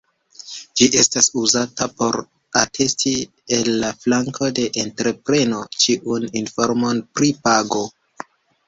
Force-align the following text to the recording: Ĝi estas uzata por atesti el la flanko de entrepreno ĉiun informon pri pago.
Ĝi 0.79 0.85
estas 1.01 1.27
uzata 1.41 1.87
por 1.99 2.17
atesti 2.63 3.13
el 3.59 3.71
la 3.85 3.93
flanko 4.07 4.51
de 4.61 4.67
entrepreno 4.87 5.63
ĉiun 5.87 6.31
informon 6.45 7.07
pri 7.21 7.33
pago. 7.47 7.89